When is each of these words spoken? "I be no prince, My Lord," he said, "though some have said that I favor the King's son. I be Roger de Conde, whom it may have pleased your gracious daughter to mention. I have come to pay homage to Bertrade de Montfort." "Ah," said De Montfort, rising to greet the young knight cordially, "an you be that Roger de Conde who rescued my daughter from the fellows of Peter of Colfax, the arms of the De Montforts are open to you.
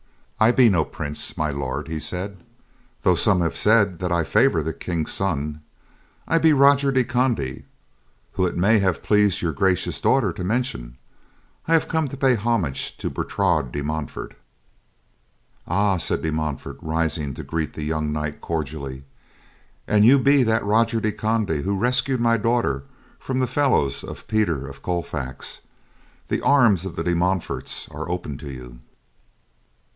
"I 0.39 0.49
be 0.51 0.67
no 0.69 0.83
prince, 0.83 1.37
My 1.37 1.51
Lord," 1.51 1.87
he 1.87 1.99
said, 1.99 2.43
"though 3.03 3.13
some 3.13 3.41
have 3.41 3.55
said 3.55 3.99
that 3.99 4.11
I 4.11 4.23
favor 4.23 4.63
the 4.63 4.73
King's 4.73 5.11
son. 5.13 5.61
I 6.27 6.39
be 6.39 6.51
Roger 6.53 6.91
de 6.91 7.03
Conde, 7.03 7.61
whom 8.31 8.47
it 8.47 8.57
may 8.57 8.79
have 8.79 9.03
pleased 9.03 9.43
your 9.43 9.51
gracious 9.53 10.01
daughter 10.01 10.33
to 10.33 10.43
mention. 10.43 10.97
I 11.67 11.73
have 11.73 11.87
come 11.87 12.07
to 12.07 12.17
pay 12.17 12.33
homage 12.33 12.97
to 12.97 13.11
Bertrade 13.11 13.71
de 13.71 13.83
Montfort." 13.83 14.33
"Ah," 15.67 15.97
said 15.97 16.23
De 16.23 16.31
Montfort, 16.31 16.79
rising 16.81 17.35
to 17.35 17.43
greet 17.43 17.73
the 17.73 17.83
young 17.83 18.11
knight 18.11 18.41
cordially, 18.41 19.03
"an 19.87 20.01
you 20.01 20.17
be 20.17 20.41
that 20.41 20.65
Roger 20.65 20.99
de 20.99 21.11
Conde 21.11 21.49
who 21.61 21.77
rescued 21.77 22.19
my 22.19 22.37
daughter 22.37 22.81
from 23.19 23.37
the 23.37 23.45
fellows 23.45 24.03
of 24.03 24.27
Peter 24.27 24.65
of 24.67 24.81
Colfax, 24.81 25.61
the 26.29 26.41
arms 26.41 26.83
of 26.87 26.95
the 26.95 27.03
De 27.03 27.13
Montforts 27.13 27.87
are 27.91 28.09
open 28.09 28.39
to 28.39 28.49
you. 28.49 28.79